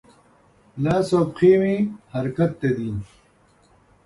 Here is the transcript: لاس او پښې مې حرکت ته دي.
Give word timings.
لاس 0.83 1.07
او 1.17 1.23
پښې 1.35 1.53
مې 1.61 1.75
حرکت 2.13 2.51
ته 2.59 2.69
دي. 2.77 2.91